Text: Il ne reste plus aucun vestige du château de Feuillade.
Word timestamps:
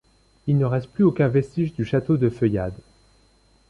Il 0.47 0.57
ne 0.57 0.65
reste 0.65 0.87
plus 0.89 1.03
aucun 1.03 1.27
vestige 1.27 1.75
du 1.75 1.85
château 1.85 2.17
de 2.17 2.31
Feuillade. 2.31 2.73